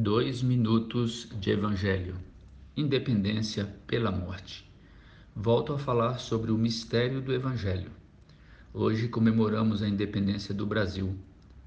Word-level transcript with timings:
Dois 0.00 0.44
minutos 0.44 1.26
de 1.40 1.50
Evangelho. 1.50 2.14
Independência 2.76 3.64
pela 3.84 4.12
morte. 4.12 4.64
Volto 5.34 5.72
a 5.72 5.78
falar 5.78 6.20
sobre 6.20 6.52
o 6.52 6.56
mistério 6.56 7.20
do 7.20 7.32
Evangelho. 7.32 7.90
Hoje 8.72 9.08
comemoramos 9.08 9.82
a 9.82 9.88
independência 9.88 10.54
do 10.54 10.64
Brasil. 10.64 11.16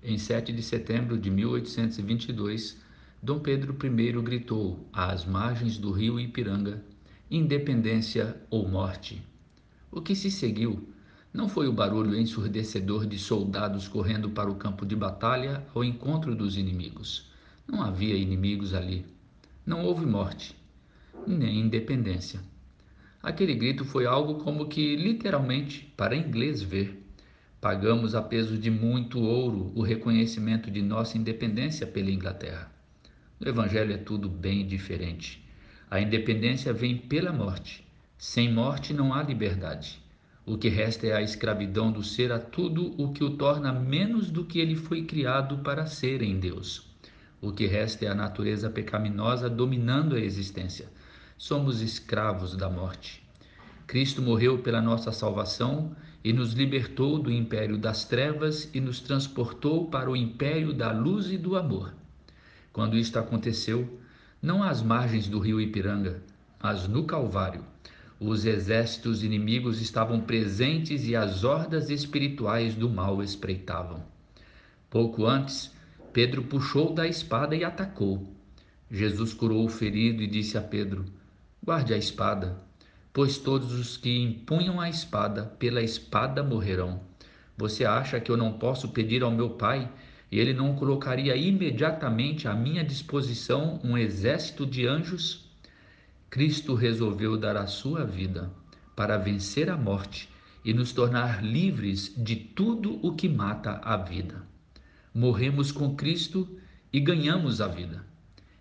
Em 0.02 0.17
7 0.17 0.54
de 0.54 0.63
setembro 0.63 1.17
de 1.17 1.29
1822, 1.29 2.78
Dom 3.21 3.39
Pedro 3.39 3.75
I 3.84 4.21
gritou 4.21 4.88
às 4.93 5.25
margens 5.25 5.77
do 5.77 5.91
rio 5.91 6.18
Ipiranga: 6.18 6.82
Independência 7.29 8.41
ou 8.50 8.66
morte. 8.66 9.21
O 9.91 10.02
que 10.02 10.16
se 10.16 10.32
seguiu 10.32 10.88
não 11.34 11.50
foi 11.50 11.68
o 11.68 11.73
barulho 11.73 12.18
ensurdecedor 12.18 13.05
de 13.05 13.20
soldados 13.20 13.89
correndo 13.89 14.29
para 14.29 14.50
o 14.50 14.55
campo 14.55 14.86
de 14.86 14.95
batalha 14.95 15.68
ao 15.75 15.84
encontro 15.84 16.34
dos 16.34 16.55
inimigos 16.55 17.29
não 17.71 17.81
havia 17.81 18.15
inimigos 18.15 18.73
ali. 18.73 19.05
Não 19.65 19.85
houve 19.85 20.05
morte, 20.05 20.53
nem 21.25 21.62
independência. 21.62 22.41
Aquele 23.23 23.55
grito 23.55 23.85
foi 23.85 24.05
algo 24.05 24.43
como 24.43 24.67
que, 24.67 24.95
literalmente, 24.98 25.93
para 25.95 26.15
inglês 26.15 26.62
ver. 26.62 27.02
Pagamos 27.62 28.13
a 28.13 28.21
peso 28.21 28.57
de 28.57 28.70
muito 28.70 29.21
ouro 29.21 29.71
o 29.73 29.81
reconhecimento 29.81 30.70
de 30.70 30.81
nossa 30.81 31.17
independência 31.17 31.88
pela 31.88 32.12
Inglaterra. 32.12 32.70
No 33.39 33.48
Evangelho 33.48 33.93
é 33.93 33.98
tudo 33.98 34.27
bem 34.27 34.67
diferente. 34.67 35.41
A 35.90 36.01
independência 36.01 36.73
vem 36.73 36.98
pela 36.98 37.31
morte. 37.31 37.88
Sem 38.17 38.51
morte 38.51 38.93
não 38.93 39.13
há 39.13 39.23
liberdade. 39.23 40.01
O 40.45 40.57
que 40.57 40.67
resta 40.67 41.07
é 41.07 41.13
a 41.13 41.21
escravidão 41.21 41.91
do 41.91 42.03
ser 42.03 42.31
a 42.31 42.40
tudo 42.40 43.01
o 43.01 43.13
que 43.13 43.23
o 43.23 43.38
torna 43.38 43.71
menos 43.71 44.29
do 44.29 44.43
que 44.43 44.59
ele 44.59 44.76
foi 44.76 45.03
criado 45.03 45.59
para 45.59 45.85
ser 45.85 46.21
em 46.21 46.40
Deus. 46.40 46.91
O 47.41 47.52
que 47.52 47.66
resta 47.66 48.05
é 48.05 48.08
a 48.08 48.13
natureza 48.13 48.70
pecaminosa 48.70 49.49
dominando 49.49 50.16
a 50.16 50.20
existência. 50.20 50.88
Somos 51.36 51.82
escravos 51.82 52.55
da 52.55 52.70
morte. 52.70 53.27
Cristo 53.88 54.21
morreu 54.21 54.60
pela 54.60 54.79
nossa 54.79 55.12
salvação 55.12 55.96
e 56.24 56.32
nos 56.32 56.54
libertou 56.54 57.18
do 57.18 57.32
império 57.32 57.80
das 57.80 58.05
trevas 58.05 58.70
e 58.76 58.80
nos 58.80 58.99
transportou 58.99 59.90
para 59.90 60.10
o 60.10 60.15
império 60.15 60.71
da 60.71 60.91
luz 60.91 61.32
e 61.32 61.38
do 61.38 61.57
amor. 61.57 61.96
Quando 62.71 62.96
isto 62.96 63.18
aconteceu, 63.18 63.99
não 64.40 64.62
às 64.62 64.84
margens 64.84 65.28
do 65.28 65.40
rio 65.40 65.59
Ipiranga, 65.59 66.22
mas 66.62 66.88
no 66.88 67.06
Calvário, 67.06 67.66
os 68.19 68.46
exércitos 68.46 69.24
inimigos 69.24 69.81
estavam 69.81 70.22
presentes 70.22 71.08
e 71.08 71.16
as 71.16 71.44
hordas 71.44 71.90
espirituais 71.90 72.75
do 72.75 72.88
mal 72.88 73.24
espreitavam. 73.24 74.03
Pouco 74.91 75.25
antes, 75.25 75.74
Pedro 76.13 76.44
puxou 76.44 76.94
da 76.94 77.07
espada 77.07 77.56
e 77.56 77.63
atacou. 77.63 78.35
Jesus 78.90 79.34
curou 79.34 79.63
o 79.63 79.69
ferido 79.69 80.22
e 80.22 80.28
disse 80.28 80.57
a 80.57 80.62
Pedro: 80.62 81.06
Guarde 81.63 81.94
a 81.94 81.97
espada, 81.97 82.62
pois 83.13 83.38
todos 83.38 83.72
os 83.72 83.95
que 83.95 84.19
empunham 84.19 84.81
a 84.81 84.90
espada, 84.90 85.45
pela 85.57 85.81
espada 85.81 86.44
morrerão. 86.44 87.00
Você 87.56 87.85
acha 87.85 88.19
que 88.19 88.29
eu 88.29 88.35
não 88.35 88.51
posso 88.51 88.90
pedir 88.90 89.23
ao 89.23 89.31
meu 89.31 89.51
Pai 89.51 89.90
e 90.29 90.38
ele 90.38 90.53
não 90.53 90.75
colocaria 90.75 91.34
imediatamente 91.38 92.46
à 92.46 92.53
minha 92.53 92.84
disposição 92.84 93.79
um 93.81 93.97
exército 93.97 94.66
de 94.66 94.85
anjos? 94.85 95.50
Cristo 96.29 96.75
resolveu 96.75 97.38
dar 97.38 97.56
a 97.56 97.68
sua 97.68 98.03
vida 98.03 98.51
para 98.97 99.16
vencer 99.16 99.69
a 99.69 99.78
morte 99.78 100.28
e 100.66 100.73
nos 100.73 100.91
tornar 100.91 101.41
livres 101.41 102.13
de 102.18 102.35
tudo 102.35 103.00
o 103.01 103.16
que 103.16 103.29
mata 103.29 103.79
a 103.81 103.96
vida 103.96 104.50
morremos 105.13 105.72
com 105.72 105.95
Cristo 105.95 106.47
e 106.91 107.00
ganhamos 107.00 107.62
a 107.62 107.67
vida. 107.67 108.06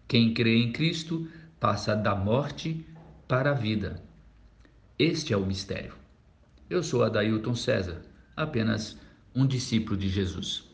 Quem 0.06 0.34
crê 0.34 0.56
em 0.56 0.72
Cristo 0.72 1.28
passa 1.58 1.94
da 1.94 2.14
morte 2.14 2.84
para 3.28 3.50
a 3.50 3.54
vida. 3.54 4.02
Este 4.98 5.32
é 5.32 5.36
o 5.36 5.46
mistério. 5.46 5.94
Eu 6.68 6.82
sou 6.82 7.02
Adailton 7.02 7.54
César, 7.54 8.02
apenas 8.36 8.97
um 9.34 9.47
discípulo 9.47 9.97
de 9.97 10.08
Jesus. 10.08 10.69